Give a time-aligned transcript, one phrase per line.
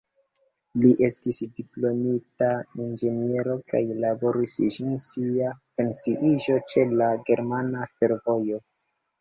[0.83, 2.47] Li estis diplomita
[2.85, 4.81] inĝeniero kaj laboris ĝis
[5.11, 8.63] sia pensiiĝo ĉe la Germana Fervojo.